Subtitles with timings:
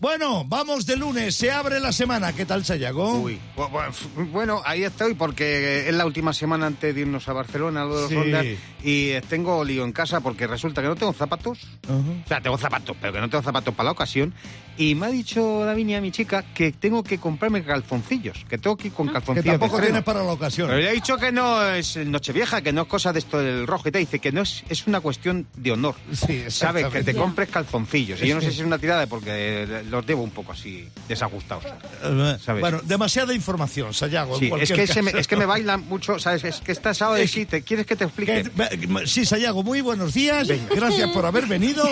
[0.00, 2.32] Bueno, vamos de lunes, se abre la semana.
[2.32, 3.14] ¿Qué tal, Sayago?
[3.14, 7.32] Uy, bu- bu- bueno, ahí estoy porque es la última semana antes de irnos a
[7.32, 8.16] Barcelona, lo de los Sí.
[8.16, 8.46] Ondas,
[8.84, 11.58] y tengo lío en casa porque resulta que no tengo zapatos.
[11.88, 14.32] O sea, tengo zapatos, pero que no tengo zapatos para la ocasión.
[14.76, 18.86] Y me ha dicho Davinia, mi chica, que tengo que comprarme calzoncillos, que tengo que
[18.86, 19.44] ir con Que calzoncillos.
[19.46, 20.68] de tampoco tienes para la ocasión.
[20.68, 23.66] Pero le he dicho que no es Nochevieja, que no es cosa de esto del
[23.66, 25.96] rojo y te dice que no es, es una cuestión de honor.
[26.12, 26.86] Sí, ¿Sabes?
[26.86, 28.22] Que te compres calzoncillos.
[28.22, 31.64] Y yo no sé si es una tirada porque los debo un poco así desajustados.
[32.02, 32.60] Eh, ¿sabes?
[32.60, 34.34] Bueno, demasiada información, Sayago.
[34.34, 36.44] en Sí, es que, se me, es que me bailan mucho, ¿sabes?
[36.44, 38.44] Es que estás sábado de sí, ¿te quieres que te explique?
[38.44, 40.48] Que- Sí, Sayago, muy buenos días.
[40.74, 41.84] Gracias por haber venido.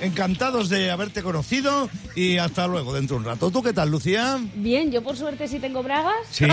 [0.00, 1.88] Encantados de haberte conocido.
[2.14, 3.50] Y hasta luego, dentro de un rato.
[3.50, 4.38] ¿Tú qué tal, Lucía?
[4.54, 6.14] Bien, yo por suerte sí tengo bragas.
[6.30, 6.44] Sí.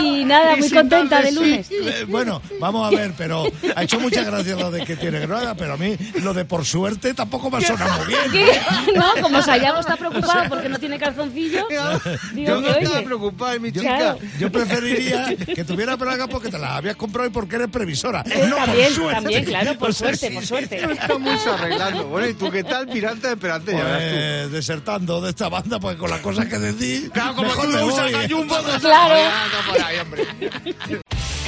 [0.00, 1.68] y nada, Y muy contenta de lunes.
[1.70, 3.44] Eh, Bueno, vamos a ver, pero
[3.74, 6.63] ha hecho muchas gracias lo de que tiene grada, pero a mí lo de por
[6.64, 8.20] suerte tampoco me suena muy bien.
[8.32, 8.60] ¿Qué?
[8.94, 11.66] No, como Sayago está preocupado porque no tiene calzoncillos,
[12.32, 13.96] digo Yo no estaba preocupada, mi Yo, chica.
[13.96, 14.18] Claro.
[14.38, 18.22] yo preferiría que tuviera braga porque te las habías comprado y porque eres previsora.
[18.24, 19.14] no por También, suerte.
[19.14, 20.92] también, claro, por O sea, suerte, sí, por suerte.
[20.92, 22.04] Estamos arreglando.
[22.08, 23.72] Bueno, ¿y tú qué tal, pirata de Esperante?
[23.72, 24.14] Ya verás tú.
[24.14, 27.10] Pues, desertando de esta banda, pues con las cosas que decís.
[27.12, 29.14] Claro, como mejor tú me no usas gallumbo, no Claro.
[29.14, 30.24] anda por ahí, hombre.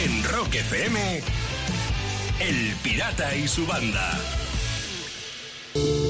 [0.05, 1.23] En Rock FM,
[2.41, 4.19] El Pirata y su banda.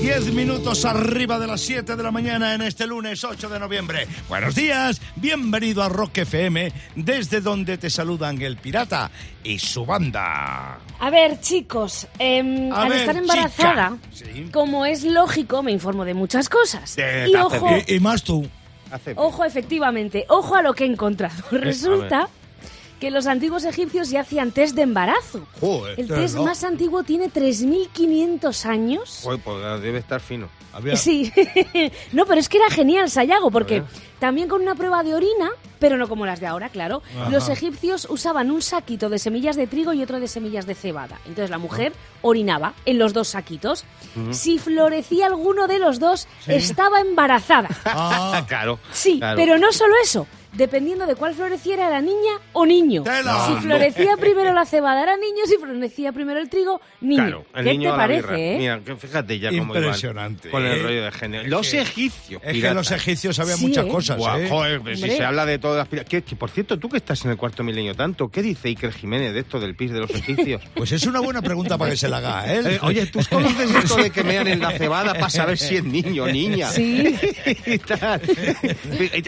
[0.00, 4.06] Diez minutos arriba de las 7 de la mañana en este lunes 8 de noviembre.
[4.28, 9.10] Buenos días, bienvenido a Rock FM, desde donde te saludan el pirata
[9.42, 10.78] y su banda.
[11.00, 13.96] A ver, chicos, A al ver, estar embarazada.
[14.12, 14.48] Sí.
[14.52, 16.94] como es lógico, me informo de muchas cosas.
[16.94, 17.68] De- Y ojo.
[17.88, 18.48] Y, y más tú.
[19.16, 21.34] Ojo, efectivamente, ojo a lo que he encontrado.
[21.52, 22.28] Eh, Resulta
[23.00, 25.46] que los antiguos egipcios ya hacían test de embarazo.
[25.60, 29.20] Joder, El test más antiguo tiene 3.500 años.
[29.22, 30.48] Joder, pues debe estar fino.
[30.72, 31.32] Había- Sí,
[32.12, 33.82] no, pero es que era genial, Sayago, porque
[34.18, 37.30] también con una prueba de orina, pero no como las de ahora, claro, Ajá.
[37.30, 41.18] los egipcios usaban un saquito de semillas de trigo y otro de semillas de cebada.
[41.26, 41.92] Entonces la mujer
[42.22, 43.84] orinaba en los dos saquitos.
[44.32, 47.68] Si florecía alguno de los dos, estaba embarazada.
[47.84, 48.78] Ah, claro.
[48.92, 49.36] Sí, claro.
[49.36, 50.26] pero no solo eso.
[50.56, 53.02] Dependiendo de cuál floreciera era niña o niño.
[53.02, 53.46] Tela.
[53.46, 57.22] Si florecía primero la cebada era niño, si florecía primero el trigo, niño.
[57.22, 58.38] Claro, el ¿Qué niño te parece, birra.
[58.38, 58.56] eh?
[58.58, 60.82] Mira, que fíjate ya cómo iban Impresionante, con el ¿eh?
[60.82, 61.48] rollo de género.
[61.48, 62.74] Los que- egipcios, es que pirata.
[62.74, 63.88] los egipcios sabían Sí, muchas ¿eh?
[63.88, 64.48] cosas, Guau, ¿eh?
[64.48, 67.24] joder, pero si se habla de todas las que, que, por cierto, tú que estás
[67.24, 70.10] en el cuarto milenio tanto, ¿qué dice Iker Jiménez de esto del pis de los
[70.14, 70.62] egipcios?
[70.74, 72.66] Pues es una buena pregunta para que se la haga a él.
[72.66, 75.84] Eh, oye, ¿tú conoces esto de que mean en la cebada para saber si es
[75.84, 76.70] niño o niña?
[76.70, 77.14] Sí.
[77.66, 78.20] Y tal.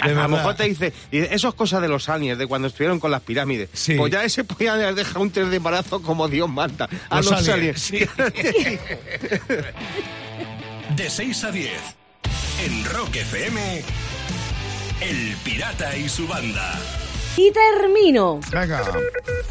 [0.01, 3.01] a lo mejor te dice, dice, eso es cosa de los aliens, de cuando estuvieron
[3.01, 3.69] con las pirámides.
[3.73, 3.95] Sí.
[3.95, 6.89] Pues ya ese podía haber dejado un test de embarazo como Dios manda.
[7.11, 8.11] A Los los, aliens, aliens.
[10.97, 11.73] De 6 a 10,
[12.65, 13.83] en Rock FM,
[15.01, 16.79] El Pirata y su banda.
[17.37, 18.41] Y termino.
[18.51, 18.83] Venga.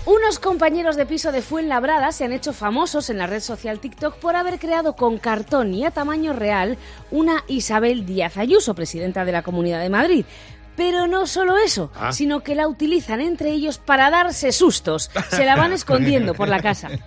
[0.05, 4.15] Unos compañeros de piso de Fuenlabrada se han hecho famosos en la red social TikTok
[4.17, 6.77] por haber creado con cartón y a tamaño real
[7.11, 10.25] una Isabel Díaz Ayuso, presidenta de la Comunidad de Madrid.
[10.77, 12.13] Pero no solo eso, Ah.
[12.13, 15.09] sino que la utilizan entre ellos para darse sustos.
[15.31, 16.89] Se la van escondiendo por la casa.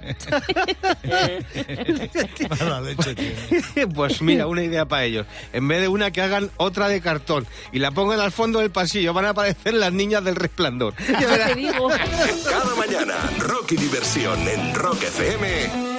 [2.61, 3.89] Mala leche, tío.
[3.95, 5.27] pues mira, una idea para ellos.
[5.53, 8.71] En vez de una que hagan otra de cartón y la pongan al fondo del
[8.71, 10.95] pasillo, van a aparecer las niñas del resplandor.
[11.09, 11.49] Ya verás.
[11.51, 11.89] Te digo.
[11.89, 15.90] Cada mañana, rock y diversión en Rock FM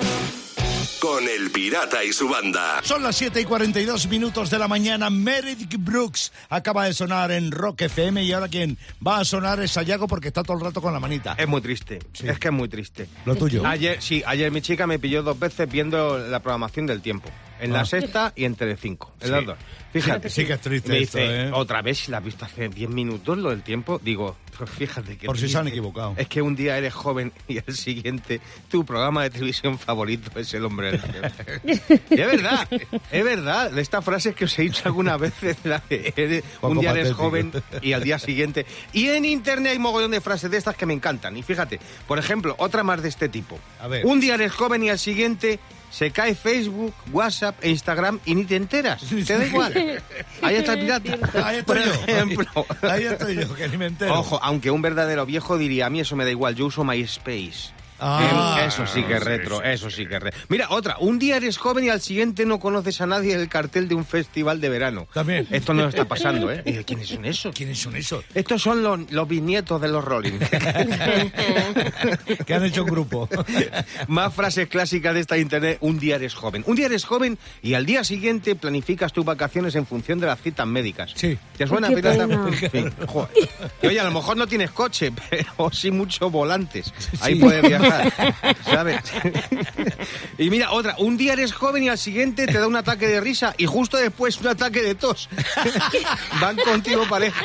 [1.02, 2.80] con El Pirata y su banda.
[2.84, 5.10] Son las 7 y 42 minutos de la mañana.
[5.10, 9.72] Meredith Brooks acaba de sonar en Rock FM y ahora quien va a sonar es
[9.72, 11.34] Sayago porque está todo el rato con la manita.
[11.40, 13.08] Es muy triste, es que es muy triste.
[13.26, 13.66] Lo tuyo.
[13.66, 17.30] Ayer, sí, ayer mi chica me pilló dos veces viendo la programación del tiempo.
[17.60, 17.80] En Ah.
[17.80, 19.12] la sexta y en Telecinco.
[19.22, 19.32] En Sí.
[19.34, 19.58] las dos.
[19.94, 20.30] Fíjate.
[20.30, 21.52] Sí que es triste Me esto, dice, ¿eh?
[21.54, 24.00] otra vez, si la has visto hace 10 minutos lo del tiempo.
[24.04, 25.26] Digo, pues fíjate que.
[25.28, 26.14] Por si se han equivocado.
[26.18, 28.40] Es que un día eres joven y al siguiente
[28.70, 31.30] tu programa de televisión favorito es El Hombre del Cielo.
[32.10, 32.68] Y es verdad,
[33.12, 33.72] es verdad.
[33.72, 35.34] De estas frases que os he dicho alguna vez,
[35.64, 37.24] la de eres- un día eres patético.
[37.24, 37.52] joven
[37.82, 38.66] y al día siguiente.
[38.94, 41.36] Y en internet hay mogollón de frases de estas que me encantan.
[41.36, 43.60] Y fíjate, por ejemplo, otra más de este tipo.
[43.82, 44.06] A ver.
[44.06, 45.60] Un día eres joven y al siguiente
[45.92, 49.04] se cae Facebook, WhatsApp e Instagram y ni te enteras.
[49.28, 50.02] Te da igual.
[50.42, 51.48] Ahí está el pirata.
[51.48, 52.14] Ahí Por estoy yo.
[52.14, 52.66] ejemplo.
[52.82, 54.18] Ahí estoy yo, que ni me entero.
[54.20, 57.74] Ojo, aunque un verdadero viejo diría, a mí eso me da igual, yo uso MySpace.
[58.04, 60.40] Ah, Eh, eso sí que es retro, eso sí que es retro.
[60.50, 60.98] Mira, otra.
[61.00, 64.06] Un día eres joven y al siguiente no conoces a nadie del cartel de un
[64.06, 65.08] festival de verano.
[65.14, 65.48] También.
[65.52, 66.84] Esto no está pasando, ¿eh?
[66.86, 67.54] ¿Quiénes son esos?
[67.56, 68.24] ¿Quiénes son esos?
[68.34, 70.40] Estos son los, los bisnietos de los Rolling.
[72.46, 73.30] que han hecho un grupo.
[74.08, 75.78] Más frases clásicas de esta internet.
[75.82, 76.64] Un día eres joven.
[76.68, 80.42] Un día eres joven y al día siguiente planificas tus vacaciones en función de las
[80.42, 81.12] citas médicas.
[81.16, 81.38] Sí.
[81.58, 82.28] ¿Te suena, Qué pirata?
[82.28, 82.50] pena.
[82.72, 82.86] Sí.
[83.08, 83.30] Joder.
[83.82, 86.94] Y, oye, a lo mejor no tienes coche, pero sí muchos volantes.
[87.22, 87.40] Ahí Sí.
[87.42, 87.91] puedes viajar,
[88.66, 89.00] ¿sabes?
[90.38, 90.96] y mira, otra.
[90.98, 93.98] Un día eres joven y al siguiente te da un ataque de risa y justo
[93.98, 95.30] después un ataque de tos.
[96.42, 97.42] Van contigo pareja.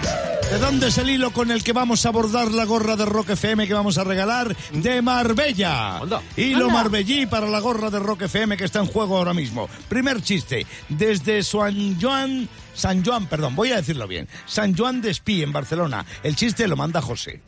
[0.50, 3.30] ¿De dónde es el hilo con el que vamos a abordar la gorra de Rock
[3.30, 4.56] FM que vamos a regalar?
[4.72, 6.00] De Marbella.
[6.36, 6.74] Hilo Anda.
[6.74, 9.68] Marbellí para la gorra de Rock FM que está en juego ahora mismo.
[9.88, 10.64] Primer chiste.
[10.88, 14.28] Desde San Joan, San Joan, perdón, voy a decirlo bien.
[14.46, 16.06] San Joan de Espí, en Barcelona.
[16.22, 17.40] El chiste lo manda José.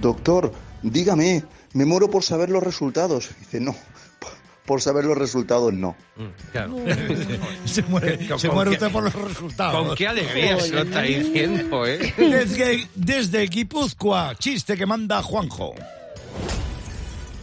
[0.00, 0.52] Doctor,
[0.82, 1.44] dígame,
[1.74, 3.28] me muero por saber los resultados.
[3.40, 3.76] Dice, no,
[4.66, 5.94] por- saber los resultados no.
[6.52, 6.76] Claro.
[7.66, 9.86] Se muere, Con- se con muere qué- usted por los resultados.
[9.88, 12.14] Con qué alegría se lo está diciendo, ¿eh?
[12.16, 15.74] Desde, desde Guipúzcoa, chiste que manda Juanjo.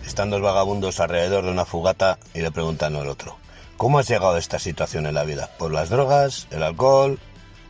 [0.06, 3.38] Están dos vagabundos alrededor de una fogata y le preguntan al otro,
[3.78, 5.50] ¿cómo has llegado a esta situación en la vida?
[5.58, 7.20] ¿Por las drogas, el alcohol,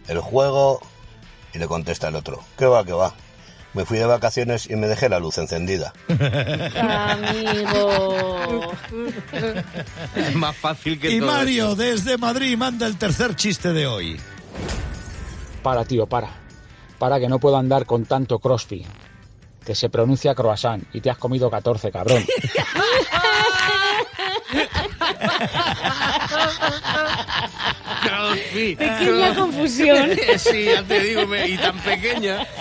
[0.08, 0.80] el juego?
[1.54, 3.13] Y le contesta el otro, ¿qué va, qué va?
[3.73, 5.94] Me fui de vacaciones y me dejé la luz encendida.
[7.09, 8.73] Amigo.
[10.15, 14.19] Es más fácil que Y todo Mario, desde Madrid, manda el tercer chiste de hoy.
[15.63, 16.29] Para, tío, para.
[17.00, 18.85] Para que no puedo andar con tanto crossfit.
[19.65, 22.25] Que se pronuncia croissant y te has comido 14, cabrón.
[28.51, 30.09] Pequeña confusión.
[30.38, 32.45] Sí, ya te digo, me- y tan pequeña.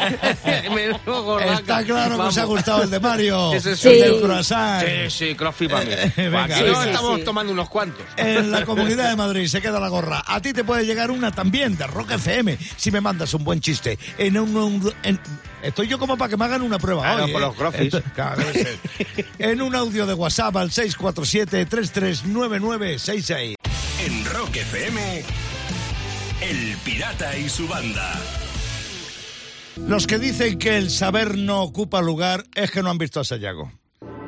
[1.07, 1.55] Gorraca.
[1.55, 3.53] Está claro que os ha gustado el de Mario.
[3.55, 3.89] Ese Sí.
[3.89, 4.85] El del croissant.
[4.87, 5.91] Sí, sí, crossfit para mí.
[6.17, 6.45] venga.
[6.45, 7.25] Aquí Sí, no sí, estamos sí.
[7.25, 8.03] tomando unos cuantos.
[8.17, 10.23] En la comunidad de Madrid se queda la gorra.
[10.27, 13.61] A ti te puede llegar una también de Rock FM si me mandas un buen
[13.61, 13.99] chiste.
[14.19, 15.21] En un, en-
[15.63, 17.33] estoy yo como para que me hagan una prueba Claro, hoy.
[17.33, 17.47] con ¿eh?
[17.47, 17.95] los crofis.
[18.15, 18.43] Claro,
[19.39, 23.55] en un audio de WhatsApp al 647-339966.
[24.07, 25.25] En Rock FM.
[26.41, 28.15] El Pirata y su banda.
[29.87, 33.25] Los que dicen que el saber no ocupa lugar es que no han visto a
[33.25, 33.73] Sayago.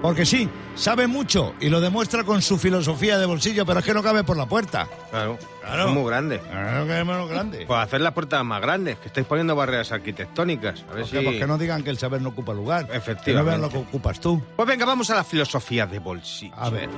[0.02, 3.94] Porque sí, sabe mucho y lo demuestra con su filosofía de bolsillo, pero es que
[3.94, 4.88] no cabe por la puerta.
[5.10, 5.84] Claro, Claro.
[5.84, 6.40] Son muy grandes.
[6.40, 7.64] Claro que es menos grande.
[7.66, 10.84] Pues hacer las puertas más grandes, que estáis poniendo barreras arquitectónicas.
[10.90, 11.24] A ver ¿Por si...
[11.24, 12.88] Pues que no digan que el saber no ocupa lugar.
[12.92, 13.24] Efectivamente.
[13.24, 14.42] Que no vean lo que ocupas tú.
[14.56, 16.54] Pues venga, vamos a la filosofía de bolsillo.
[16.56, 16.90] A ver.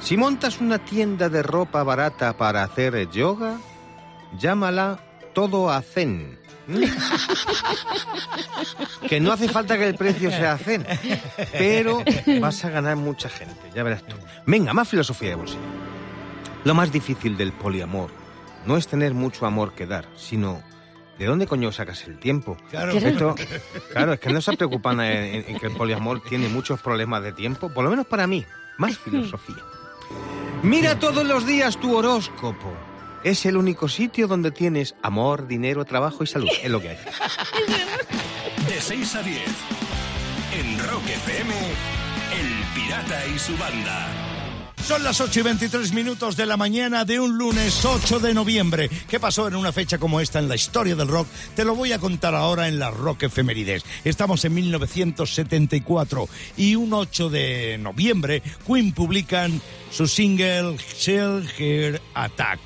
[0.00, 3.58] Si montas una tienda de ropa barata para hacer yoga,
[4.38, 4.98] llámala
[5.34, 6.38] todo a zen.
[6.68, 6.84] ¿Mm?
[9.08, 10.86] que no hace falta que el precio sea zen,
[11.52, 12.02] pero
[12.40, 14.14] vas a ganar mucha gente, ya verás tú.
[14.46, 15.60] Venga, más filosofía de bolsillo.
[16.64, 18.10] Lo más difícil del poliamor
[18.66, 20.62] no es tener mucho amor que dar, sino
[21.18, 22.56] ¿de dónde coño sacas el tiempo?
[22.70, 22.92] Claro.
[22.92, 23.34] Esto-
[23.92, 27.70] claro, es que no se preocupan en, que el poliamor tiene muchos problemas de tiempo,
[27.72, 28.44] por lo menos para mí.
[28.78, 29.56] Más filosofía.
[30.62, 32.72] Mira todos los días tu horóscopo.
[33.24, 36.48] Es el único sitio donde tienes amor, dinero, trabajo y salud.
[36.62, 36.96] Es lo que hay.
[38.66, 39.40] De 6 a 10.
[40.58, 41.54] En Rock FM.
[41.54, 44.31] El Pirata y su banda.
[44.86, 48.90] Son las 8 y 23 minutos de la mañana de un lunes 8 de noviembre.
[49.08, 51.28] ¿Qué pasó en una fecha como esta en la historia del rock?
[51.54, 53.84] Te lo voy a contar ahora en la Rock Efemérides.
[54.04, 59.60] Estamos en 1974 y un 8 de noviembre Queen publican
[59.90, 62.58] su single Shell Hear Attack.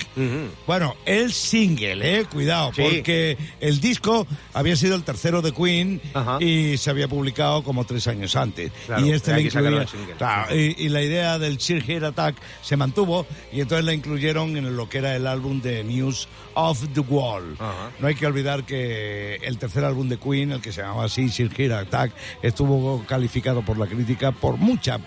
[0.66, 2.82] Bueno, el single, eh, cuidado, Sí.
[2.82, 6.38] porque el disco había sido el tercero de Queen Ajá.
[6.40, 8.70] y se había publicado como tres años antes.
[8.87, 9.87] Claro, y este le incluía.
[10.16, 14.56] Claro, y, y la idea del Sheer Heart Attack se mantuvo y entonces la incluyeron
[14.56, 17.56] en lo que era el álbum de News of the Wall.
[18.00, 21.28] No hay que olvidar que el tercer álbum de Queen, el que se llamaba así,
[21.28, 24.98] Heart Attack, estuvo calificado por la crítica por mucha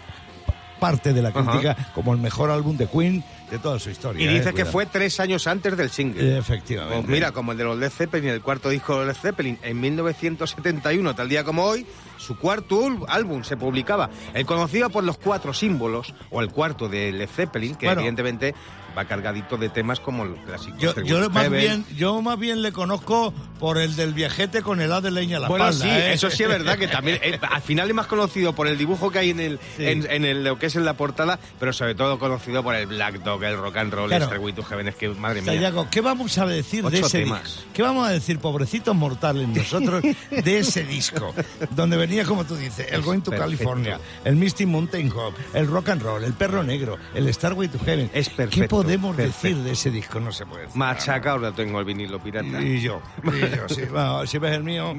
[0.79, 4.23] parte de la crítica como el mejor álbum de Queen de toda su historia.
[4.25, 4.33] Y ¿eh?
[4.37, 4.71] dice que Cuidado.
[4.71, 6.37] fue tres años antes del single.
[6.37, 6.95] Efectivamente.
[6.97, 9.79] Pues mira, como el de los Led Zeppelin, el cuarto disco de Led Zeppelin, en
[9.79, 11.85] 1971, tal día como hoy,
[12.17, 14.09] su cuarto álbum se publicaba.
[14.33, 18.01] El conocido por los cuatro símbolos, o el cuarto de Led Zeppelin, que Bueno.
[18.01, 18.53] evidentemente
[18.97, 20.79] va cargadito de temas como los clásicos.
[21.05, 25.03] Yo, más bien, yo más bien le conozco por el del viajete con el haz
[25.03, 26.13] de leña a la Bueno, sí, ¿eh?
[26.13, 29.11] eso sí es verdad que también eh, al final es más conocido por el dibujo
[29.11, 29.85] que hay en el Sí.
[29.85, 32.87] en, en el, lo que es en la portada, pero sobre todo conocido por el
[32.87, 34.23] Black Dog, el rock and roll, Claro.
[34.23, 35.53] el Stairway to Heaven, es que madre mía.
[35.53, 37.37] Sayago, ¿qué vamos a decir de ese disco?
[37.73, 41.33] ¿Qué vamos a decir, pobrecitos mortales nosotros, de ese disco?
[41.71, 43.51] Donde venía, como tú dices, el Es Going to perfecto.
[43.57, 47.79] California, el Misty Mountain Hop, el Rock and Roll, el Perro Negro, el Starway to
[47.79, 48.09] Heaven.
[48.13, 49.47] Es ¿Qué perfecto, podemos perfecto.
[49.47, 50.19] decir de ese disco?
[50.19, 50.77] No se puede decir.
[50.77, 52.61] Machacado lo tengo el vinilo pirata.
[52.61, 54.95] Y yo, y yo, sí, va, si ves el mío.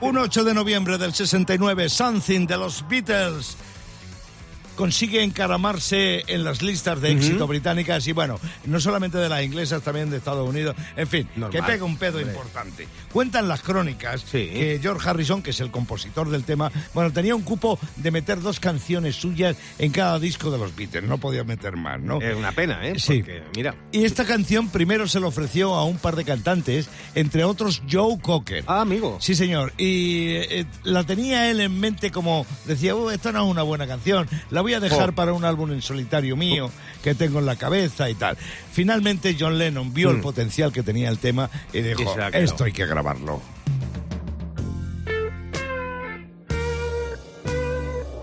[0.00, 3.56] Un 8 de noviembre del 69, Something de los Beatles
[4.76, 9.82] consigue encaramarse en las listas de éxito británicas y bueno, no solamente de las inglesas,
[9.82, 12.32] también de Estados Unidos, en fin, Normal, que pega un pedo hombre.
[12.32, 12.86] importante.
[13.12, 14.48] Cuentan las crónicas Sí.
[14.52, 18.40] que George Harrison, que es el compositor del tema, bueno, tenía un cupo de meter
[18.40, 22.20] dos canciones suyas en cada disco de los Beatles, no podía meter más, ¿no?
[22.20, 22.98] Es una pena, ¿eh?
[22.98, 23.18] Sí.
[23.18, 23.74] Porque, mira.
[23.92, 28.18] Y esta canción primero se le ofreció a un par de cantantes, entre otros Joe
[28.20, 28.64] Cocker.
[28.66, 29.18] Ah, amigo.
[29.20, 29.72] Sí, señor.
[29.78, 33.86] Y eh, la tenía él en mente como, decía, "Uh, esta no es una buena
[33.86, 35.14] canción, la voy a dejar Oh.
[35.14, 38.36] para un álbum en solitario mío que tengo en la cabeza y tal.
[38.72, 40.22] Finalmente John Lennon vio el Mm.
[40.22, 43.40] potencial que tenía el tema y dijo, esto hay que grabarlo.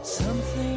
[0.04, 0.73] Something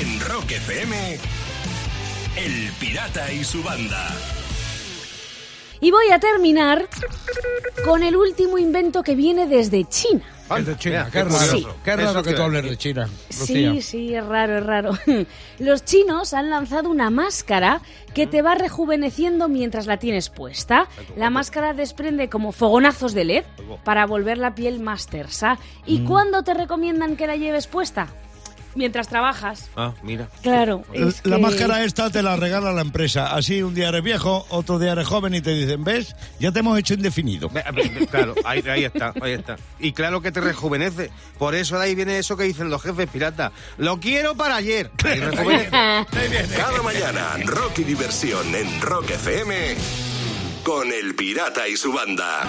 [0.00, 1.18] En Rock FM,
[2.36, 4.06] El Pirata y su banda.
[5.80, 6.88] Y voy a terminar
[7.84, 10.22] con el último invento que viene desde China.
[10.56, 11.36] Es de China, qué qué raro.
[11.36, 11.76] curioso.
[11.84, 13.08] Qué raro que tú hables de China,
[13.40, 13.72] Lucía.
[13.72, 14.92] Sí, sí, es raro, es raro.
[15.58, 17.80] Los chinos han lanzado una máscara
[18.14, 20.86] que te va rejuveneciendo mientras la tienes puesta.
[21.16, 23.44] La máscara desprende como fogonazos de LED
[23.82, 25.58] para volver la piel más tersa.
[25.86, 28.06] ¿Y cuándo te recomiendan que la lleves puesta?
[28.74, 29.70] Mientras trabajas.
[29.76, 30.28] Ah, mira.
[30.42, 30.84] Claro.
[30.92, 33.34] Es La que- máscara esta te la regala la empresa.
[33.34, 36.14] Así un día eres viejo, otro día eres joven y te dicen, ¿ves?
[36.38, 37.48] Ya te hemos hecho indefinido.
[38.10, 39.56] Claro, ahí, ahí está, ahí está.
[39.80, 41.10] Y claro que te rejuvenece.
[41.38, 43.52] Por eso de ahí viene eso que dicen los jefes piratas.
[43.78, 44.90] Lo quiero para ayer.
[45.04, 45.70] Ahí rejuvenece.
[46.56, 49.74] Cada mañana, rock y diversión en Rock FM
[50.62, 52.42] con El Pirata y su banda.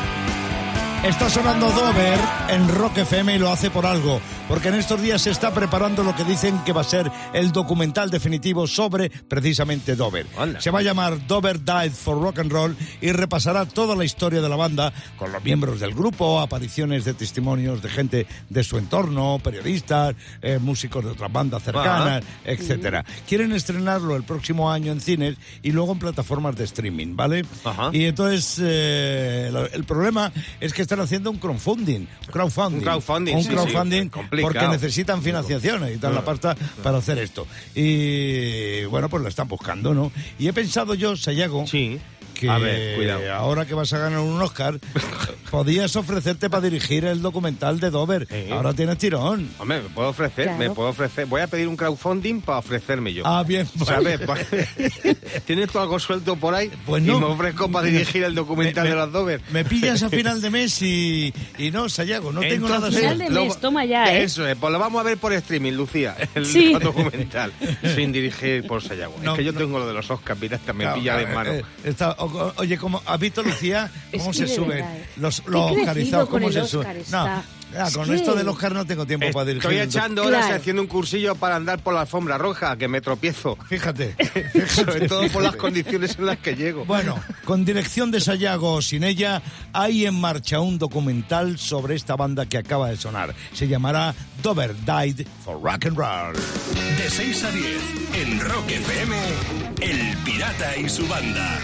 [1.03, 5.21] Está sonando Dover en Rock FM y lo hace por algo, porque en estos días
[5.21, 9.95] se está preparando lo que dicen que va a ser el documental definitivo sobre precisamente
[9.95, 10.27] Dover.
[10.37, 10.59] Anda.
[10.59, 14.41] Se va a llamar Dover Died for Rock and Roll y repasará toda la historia
[14.41, 18.77] de la banda con los miembros del grupo, apariciones de testimonios de gente de su
[18.77, 23.05] entorno, periodistas, eh, músicos de otras bandas cercanas, etcétera.
[23.25, 27.45] Quieren estrenarlo el próximo año en cines y luego en plataformas de streaming, ¿vale?
[27.63, 27.89] Ajá.
[27.93, 32.07] Y entonces eh, el problema es que están haciendo un crowdfunding.
[32.31, 32.77] Crowdfunding.
[32.79, 37.19] Un crowdfunding, Un sí, crowdfunding sí, porque necesitan financiaciones y dan la pasta para hacer
[37.19, 37.45] esto.
[37.75, 40.11] Y bueno, pues la están buscando, ¿no?
[40.39, 41.99] Y he pensado yo, Sayago, Sí.
[42.39, 43.33] Que A ver, cuidado.
[43.33, 44.79] ahora que vas a ganar un Oscar,
[45.51, 48.27] podías ofrecerte para dirigir el documental de Dover.
[48.51, 49.49] Ahora tienes tirón.
[49.59, 50.57] Hombre, me puedo ofrecer, Claro.
[50.59, 51.25] me puedo ofrecer.
[51.25, 53.23] Voy a pedir un crowdfunding para ofrecerme yo.
[53.25, 53.67] Ah, bien.
[53.85, 54.21] ¿Sabes?
[55.45, 56.71] ¿Tienes tú algo suelto por ahí?
[56.85, 57.17] Pues no.
[57.17, 59.41] Y me ofrezco para dirigir el documental Me- de los Dover.
[59.51, 63.17] Me pillas a final de mes y, y no, Sayago, no tengo nada Entonces, Final
[63.17, 63.33] suelto.
[63.39, 64.23] de mes, toma ya, ¿eh?
[64.23, 66.73] Eso es, pues lo vamos a ver por streaming, Lucía, el Sí.
[66.73, 67.51] documental,
[67.95, 69.15] sin dirigir por Sayago.
[69.21, 69.59] No, es que yo no.
[69.59, 71.51] tengo lo de los Oscars, mira, hasta me Claro, pilla de claro, mano.
[71.53, 75.05] eh, está- o oye, como, ¿has visto, Lucía, cómo se suben ¿eh?
[75.17, 76.29] los, los Oscarizados?
[76.29, 77.03] ¿Cómo se Oscar suben?
[77.11, 77.19] No,
[77.77, 79.69] ah, con esto del Oscar no tengo tiempo para dirigir.
[79.71, 80.55] Estoy echando horas Claro.
[80.61, 83.57] haciendo un cursillo para andar por la alfombra roja, que me tropiezo.
[83.67, 84.15] Fíjate.
[84.67, 86.85] Sobre todo por las condiciones en las que llego.
[86.85, 89.41] Bueno, con dirección de Sayago o sin ella,
[89.73, 93.35] hay en marcha un documental sobre esta banda que acaba de sonar.
[93.53, 96.33] Se llamará Dover Died for Rock and Roll.
[96.97, 97.65] De 6 a 10
[98.15, 99.17] en Rock FM,
[99.81, 101.59] El Pirata y su banda.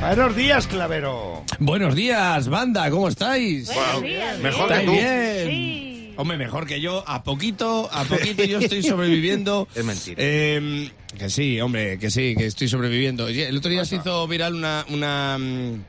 [0.00, 1.44] Buenos días, Clavero.
[1.58, 3.66] Buenos días, banda, ¿cómo estáis?
[3.66, 4.92] Buenos días, mejor que ¿Estáis tú.
[4.92, 5.46] bien?
[5.46, 6.14] Sí.
[6.16, 7.04] Hombre, mejor que yo.
[7.06, 9.68] A poquito, a poquito yo estoy sobreviviendo.
[9.74, 10.16] Es mentira.
[10.18, 13.28] Eh, que sí, hombre, que sí, que estoy sobreviviendo.
[13.28, 15.84] El otro día se hizo viral una, una, mm,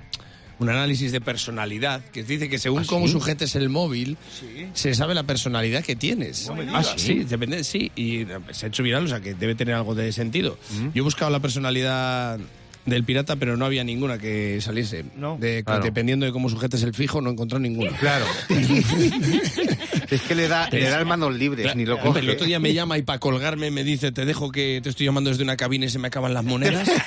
[0.60, 4.18] un análisis de personalidad que dice que según cómo sujetes el móvil,
[4.74, 6.52] se sabe la personalidad que tienes.
[6.74, 7.92] Ah, sí, depende, sí.
[7.96, 10.58] Y eh, se ha hecho viral, o sea que debe tener algo de sentido.
[10.94, 12.40] Yo he buscado la personalidad
[12.86, 15.06] del pirata, pero no había ninguna que saliese.
[15.16, 15.38] No.
[15.40, 15.84] De- Claro.
[15.84, 17.92] Dependiendo de cómo sujetes el fijo, no he encontrado ninguna.
[17.98, 18.26] Claro.
[20.10, 22.20] es que le da, le da manos libres, ni lo coge.
[22.20, 25.06] El otro día me llama y para colgarme me dice, te dejo que te estoy
[25.06, 26.90] llamando desde una cabina y se me acaban las monedas.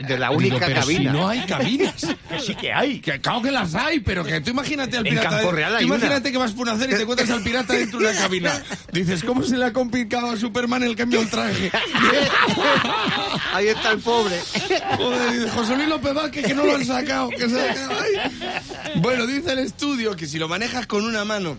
[0.00, 1.12] De la Digo, única pero cabina.
[1.12, 2.06] si no hay cabinas.
[2.40, 3.00] Sí que hay.
[3.00, 5.36] Que claro que las hay, pero que tú imagínate al En pirata.
[5.36, 5.96] Campo Real hay tú una.
[5.96, 8.62] imagínate que vas por hacer y te encuentras al pirata dentro de una cabina.
[8.92, 11.70] Dices, ¿cómo se le ha complicado a Superman el cambio del traje?
[13.52, 14.36] Ahí está el pobre.
[15.10, 17.30] Joder, José Luis López Vázquez, que no lo han sacado.
[17.30, 17.74] Que se.
[18.96, 21.56] Bueno, dice el estudio que si lo manejas con una mano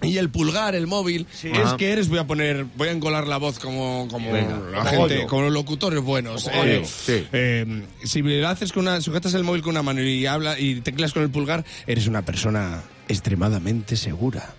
[0.00, 1.76] y el pulgar, el móvil, es Ajá.
[1.76, 5.08] que eres, voy a poner, voy a encolar la voz como, como Venga, la como
[5.08, 6.48] gente, como los locutores buenos.
[6.52, 7.26] Eh, sí.
[7.32, 10.80] eh, si lo haces con una, sujetas el móvil con una mano y habla y
[10.82, 14.54] tecleas con el pulgar, eres una persona extremadamente segura.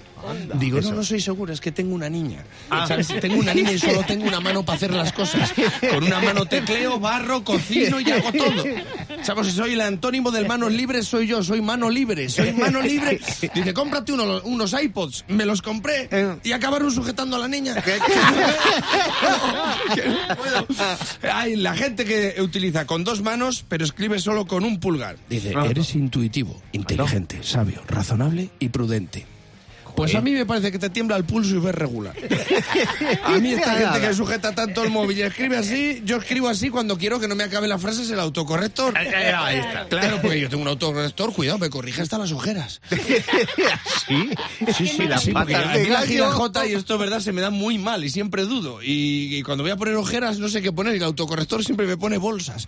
[0.56, 2.44] Digo, no, no soy segura, es que tengo una niña.
[2.88, 3.08] ¿Sabes?
[3.20, 5.52] Tengo una niña y solo tengo una mano para hacer las cosas.
[5.94, 8.64] Con una mano tecleo, barro, cocino y hago todo.
[9.24, 9.48] ¿Sabes?
[9.48, 13.20] Si soy el antónimo del manos libres, soy yo, soy mano libre, soy mano libre.
[13.54, 15.26] Dice, cómprate uno- unos iPods.
[15.28, 16.10] Me los compré
[16.44, 17.76] y acabaron sujetando a la niña.
[19.96, 20.68] Que no puedo.
[21.34, 25.18] Hay la gente que utiliza con dos manos, pero escribe solo con un pulgar.
[25.30, 29.26] Dice, eres intuitivo, inteligente, sabio, razonable y prudente.
[30.00, 32.15] Pues a mí me parece que te tiembla el pulso y ves regular.
[33.25, 36.70] A mí esta gente que sujeta tanto el móvil y escribe así, yo escribo así
[36.70, 38.98] cuando quiero que no me acabe la frase es el autocorrector.
[38.98, 39.88] Ahí está.
[39.89, 42.79] Claro, porque yo tengo un autocorrector, cuidado, me corrige hasta las ojeras.
[44.08, 44.32] Sí,
[44.75, 47.77] sí, sí, las Sí, patas de la girajota y esto, verdad, se me da muy
[47.77, 48.82] mal y siempre dudo.
[48.82, 50.96] Y, y cuando voy a poner ojeras, no sé qué poner.
[50.96, 52.68] Y el autocorrector siempre me pone bolsas.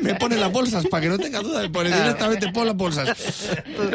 [0.00, 1.62] me pone las bolsas para que no tenga duda.
[1.62, 3.08] Me pone directamente pon las bolsas.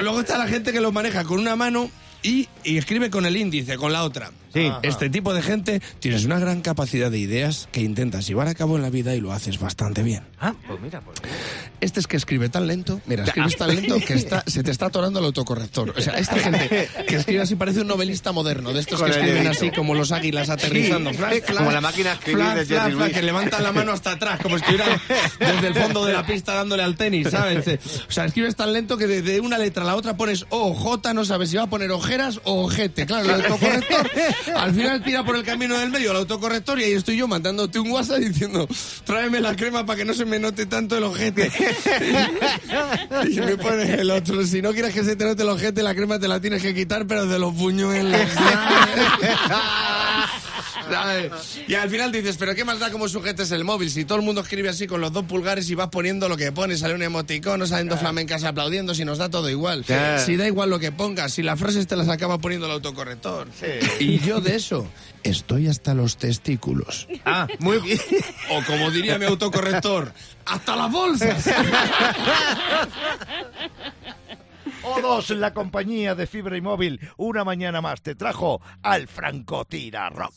[0.02, 1.90] Luego está la gente que lo maneja con una mano
[2.28, 4.32] y, escribe con el índice, con la otra.
[4.58, 4.72] Sí.
[4.84, 8.76] Este tipo de gente tienes una gran capacidad de ideas que intentas llevar a cabo
[8.76, 10.24] en la vida y lo haces bastante bien.
[10.40, 11.36] Ah, pues mira, pues mira.
[11.80, 14.88] Este es que escribe tan lento, mira, escribes tan lento que está, se te está
[14.88, 15.94] atorando el autocorrector.
[15.96, 19.48] O sea, esta gente que escribe así parece un novelista moderno, de estos que escriben
[19.48, 21.12] así como los águilas aterrizando.
[21.12, 23.14] Sí, Flash, flash, como la máquina escribir flash, de flash, Jerry flash, Lewis.
[23.14, 25.00] que levantan la mano hasta atrás, como si estuvieran
[25.40, 27.68] desde el fondo de la pista dándole al tenis, ¿sabes?
[28.08, 31.14] O sea, escribes tan lento que de una letra a la otra pones O, J,
[31.14, 33.06] no sabes si va a poner ojeras o ojete.
[33.06, 34.10] Claro, el autocorrector
[34.56, 37.80] al final tira por el camino del medio el autocorrector y ahí estoy yo mandándote
[37.80, 38.68] un WhatsApp diciendo
[39.06, 41.52] tráeme la crema para que no se me note tanto el ojete.
[43.30, 45.96] y me pone el otro, si no quieres que se te note el ojete, la
[45.96, 48.20] crema te la tienes que quitar, pero de los puñuelos.
[50.90, 51.32] ¿sabes?
[51.68, 54.24] Y al final dices, pero qué más da como sujetes el móvil si todo el
[54.24, 57.04] mundo escribe así con los dos pulgares y vas poniendo lo que pones, sale un
[57.04, 59.84] emoticono, salen dos flamencas aplaudiendo, si nos da todo igual.
[59.86, 60.24] Claro.
[60.24, 63.48] Si da igual lo que pongas, si las frases te las acaba poniendo el autocorrector.
[64.00, 64.88] Y yo de eso
[65.24, 67.08] estoy hasta los testículos.
[67.26, 68.00] Ah, muy bien.
[68.50, 70.14] O como diría mi autocorrector,
[70.46, 71.50] hasta las bolsas.
[74.96, 80.34] O2, la compañía de fibra y móvil, una mañana más te trajo al Francotira Rock.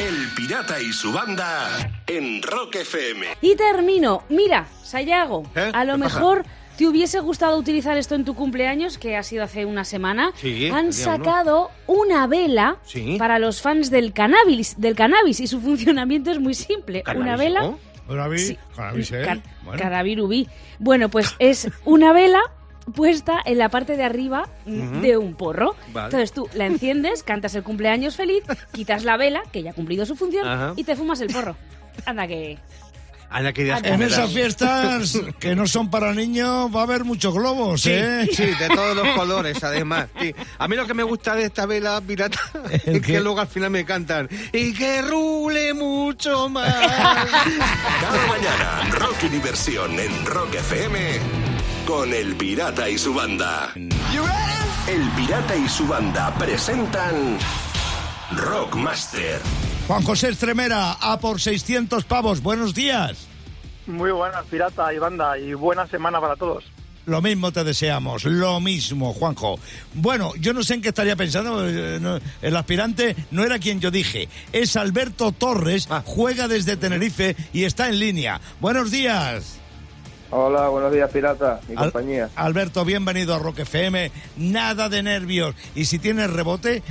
[0.00, 1.68] El Pirata y su banda
[2.06, 3.26] en Rock FM.
[3.40, 4.22] Y termino.
[4.28, 5.70] Mira, Sayago, ¿Eh?
[5.72, 6.44] a lo mejor
[6.76, 10.32] te hubiese gustado utilizar esto en tu cumpleaños, que ha sido hace una semana.
[10.36, 10.92] Sí, Han uno.
[10.92, 13.16] sacado una vela Sí.
[13.18, 17.02] para los fans del cannabis, del cannabis y su funcionamiento es muy simple.
[17.06, 17.74] Una ¿Cannabis, vela.
[18.08, 18.58] Cannabis, Sí.
[18.76, 19.22] cannabis, ¿eh?
[19.24, 19.80] Car- Bueno.
[19.82, 20.48] Carabirubí.
[20.78, 22.40] Bueno, pues es una vela
[22.94, 25.74] puesta en la parte de arriba mm, de un porro.
[25.92, 26.06] Vale.
[26.06, 28.42] Entonces tú la enciendes, cantas el cumpleaños feliz,
[28.72, 30.72] quitas la vela, que ya ha cumplido su función, Ajá.
[30.76, 31.56] y te fumas el porro.
[32.06, 32.58] Anda que...
[33.30, 37.34] Anda, que ideas En esas fiestas que no son para niños va a haber muchos
[37.34, 38.28] globos, Sí, ¿eh?
[38.32, 40.06] sí, de todos los colores, además.
[40.20, 40.32] sí.
[40.58, 42.38] A mí lo que me gusta de esta vela pirata
[42.84, 46.72] ¿El es que luego al final me cantan y que rule mucho más.
[46.74, 51.43] Cada mañana, Rock y Diversión en Rock FM
[51.86, 53.72] con El Pirata y su banda.
[53.74, 57.38] El Pirata y su banda presentan
[58.32, 59.40] Rockmaster.
[59.86, 62.42] Juan José Estremera, a por 600 pavos.
[62.42, 63.26] Buenos días.
[63.86, 66.64] Muy buenas, pirata y banda, y buena semana para todos.
[67.06, 69.58] Lo mismo te deseamos, lo mismo, Juanjo.
[69.92, 71.68] Bueno, yo no sé en qué estaría pensando.
[71.68, 72.00] eh,
[72.40, 74.30] el aspirante no era quien yo dije.
[74.52, 76.02] Es Alberto Torres, Ah.
[76.04, 78.40] juega desde Tenerife y está en línea.
[78.58, 79.58] Buenos días.
[80.36, 82.28] Hola, buenos días, pirata, mi Al- compañía.
[82.34, 84.10] Alberto, bienvenido a Rock FM.
[84.36, 85.54] Nada de nervios.
[85.76, 86.82] Y si tienes rebote,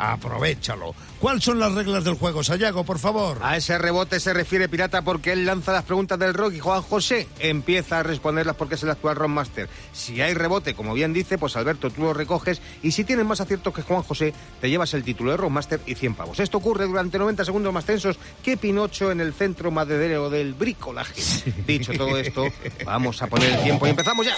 [0.00, 0.94] aprovechalo.
[1.20, 3.38] ¿Cuáles son las reglas del juego, Sayago, por favor?
[3.42, 6.80] A ese rebote se refiere Pirata porque él lanza las preguntas del rock y Juan
[6.80, 9.68] José empieza a responderlas porque es el actual Rockmaster.
[9.92, 13.42] Si hay rebote, como bien dice, pues Alberto, tú lo recoges y si tienes más
[13.42, 14.32] aciertos que Juan José,
[14.62, 16.40] te llevas el título de Rockmaster y 100 pavos.
[16.40, 21.20] Esto ocurre durante 90 segundos más tensos que Pinocho en el centro maderero del bricolaje.
[21.66, 22.46] Dicho todo esto,
[22.86, 24.34] vamos a poner el tiempo y empezamos ya.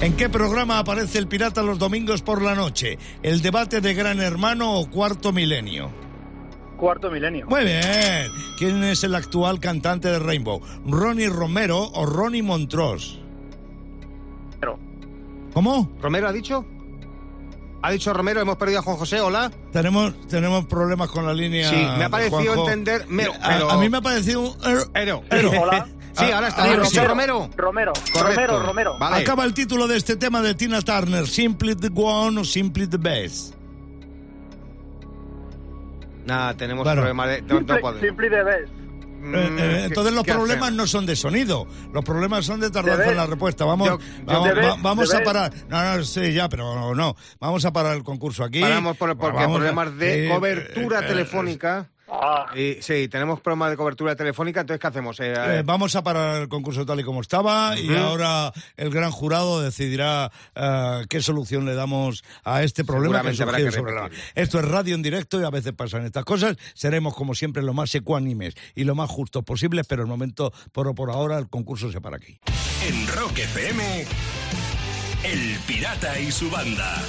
[0.00, 2.98] ¿En qué programa aparece el pirata los domingos por la noche?
[3.22, 5.90] ¿El debate de Gran Hermano o Cuarto Milenio?
[6.76, 7.46] Cuarto milenio.
[7.46, 8.30] Muy bien.
[8.58, 10.60] ¿Quién es el actual cantante de Rainbow?
[10.84, 13.18] ¿Ronnie Romero o Ronnie Montrose?
[14.60, 14.78] Pero,
[15.54, 15.90] ¿Cómo?
[16.02, 16.66] ¿Romero ha dicho?
[17.80, 18.42] ¿Ha dicho Romero?
[18.42, 19.50] Hemos perdido a Juan José, hola.
[19.72, 21.70] Tenemos, tenemos problemas con la línea.
[21.70, 24.58] Sí, me ha parecido entender- me- A- pero- a, mí me ha parecido un.
[24.60, 25.22] er- Ero.
[25.30, 25.52] ero.
[25.58, 25.88] Hola.
[26.16, 26.62] Sí, ahora está.
[26.64, 26.90] Ah, ¿Ha sí.
[26.90, 27.50] dicho Romero?
[27.56, 28.40] Romero, Correcto.
[28.46, 28.98] Romero, Romero.
[28.98, 29.16] Vale.
[29.22, 32.96] Acaba el título de este tema de Tina Turner, Simply the One o Simply the
[32.96, 33.54] Best.
[36.24, 37.02] Nada, tenemos Bueno.
[37.02, 37.42] problemas de...
[37.42, 37.58] no-
[38.00, 38.72] Simple, de best.
[39.20, 42.70] Mm, Eh, eh, ¿qué- entonces los problemas no son de sonido, los problemas son de
[42.70, 43.64] tardanza Debe- en la respuesta.
[43.64, 45.52] Vamos, Yo- vamos, debe- va- vamos a parar.
[45.68, 47.16] No, no, sí, ya, pero no.
[47.40, 48.60] Vamos a parar el concurso aquí.
[48.60, 51.90] Paramos por, porque Vamos a- problemas de eh, cobertura eh, eh, telefónica.
[52.08, 55.18] Ah, Y, sí, tenemos problemas de cobertura telefónica, entonces ¿qué hacemos?
[55.20, 59.10] Eh, Eh, vamos a parar el concurso tal y como estaba y ahora el gran
[59.10, 63.70] jurado decidirá eh, qué solución le damos a este problema que ha Seguramente habrá surgido
[63.70, 64.32] que sobre la- repetirlo.
[64.36, 66.56] Esto es radio en directo y a veces pasan estas cosas.
[66.74, 70.94] Seremos como siempre lo más ecuánimes y lo más justos posibles, pero el momento, por,
[70.94, 72.38] por ahora, el concurso se para aquí.
[72.86, 74.06] En Rock FM,
[75.24, 77.02] El Pirata y su banda.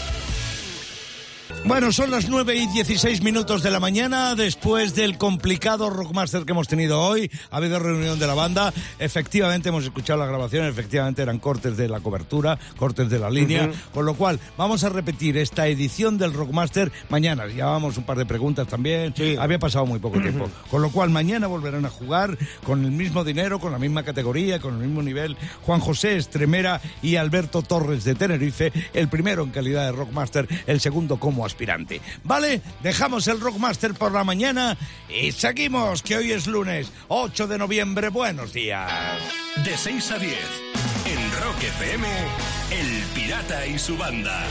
[1.66, 6.54] Bueno, son las 9 y 16 minutos de la mañana, después del complicado Rockmaster que
[6.54, 7.30] hemos tenido hoy.
[7.52, 8.74] Ha habido reunión de la banda.
[9.00, 13.66] Efectivamente, hemos escuchado la grabación, efectivamente eran cortes de la cobertura, cortes de la línea.
[13.66, 13.74] Ujú.
[13.94, 17.46] Con lo cual, vamos a repetir esta edición del Rockmaster mañana.
[17.48, 19.14] Llevábamos un par de preguntas también.
[19.38, 20.50] Había pasado muy poco tiempo.
[20.72, 24.60] Con lo cual, mañana volverán a jugar con el mismo dinero, con la misma categoría,
[24.60, 25.36] con el mismo nivel.
[25.66, 30.80] Juan José Estremera y Alberto Torres de Tenerife, el primero en calidad de Rockmaster, el
[30.80, 31.46] segundo como
[32.24, 32.62] ¿Vale?
[32.84, 34.78] Dejamos el Rockmaster por la mañana
[35.10, 38.10] y seguimos, que hoy es lunes 8 de noviembre.
[38.10, 38.92] Buenos días.
[39.64, 40.34] De 6 a 10,
[41.06, 42.08] en Rock FM,
[42.72, 44.46] El Pirata y su banda.